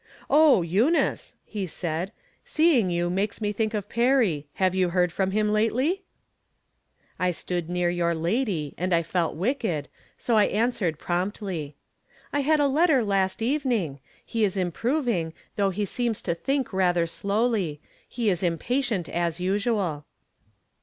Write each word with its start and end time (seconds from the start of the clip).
"Oh, 0.31 0.63
Eunice!" 0.63 1.35
he 1.55 1.67
said," 1.67 2.11
seeing 2.43 2.89
you 2.89 3.07
makes 3.11 3.39
me 3.39 3.51
think 3.51 3.75
,of 3.75 3.87
Perry. 3.87 4.47
Have 4.55 4.73
you 4.73 4.89
heard 4.89 5.11
from 5.11 5.29
him 5.29 5.51
lately?" 5.53 6.01
I 7.19 7.29
stood 7.29 7.69
near 7.69 7.87
your 7.91 8.15
lady, 8.15 8.73
and 8.79 8.95
I 8.95 9.03
felt 9.03 9.35
wicked, 9.35 9.89
so 10.17 10.37
I 10.37 10.45
answered, 10.45 10.97
promptly:'• 10.97 11.75
I 12.33 12.39
had 12.39 12.59
a 12.59 12.65
letter 12.65 13.03
last 13.03 13.43
evening; 13.43 13.99
he 14.25 14.43
is 14.43 14.57
improving, 14.57 15.33
though 15.55 15.69
he 15.69 15.85
seems 15.85 16.23
to 16.23 16.33
think 16.33 16.73
rather 16.73 17.05
slowly. 17.05 17.79
He 18.09 18.31
is 18.31 18.41
impatient, 18.41 19.07
as 19.07 19.39
usual." 19.39 20.05